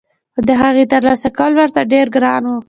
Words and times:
خو 0.33 0.39
دهغې 0.49 0.83
ترلاسه 0.93 1.29
کول 1.37 1.51
ورته 1.55 1.89
ډېر 1.93 2.05
ګران 2.15 2.43
وو 2.45 2.57